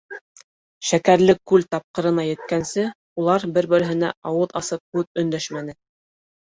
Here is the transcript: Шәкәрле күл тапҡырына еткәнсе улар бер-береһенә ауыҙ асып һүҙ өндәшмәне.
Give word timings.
Шәкәрле 0.91 1.35
күл 1.51 1.65
тапҡырына 1.75 2.25
еткәнсе 2.29 2.87
улар 3.23 3.47
бер-береһенә 3.61 4.13
ауыҙ 4.33 4.61
асып 4.65 4.87
һүҙ 5.01 5.25
өндәшмәне. 5.27 5.83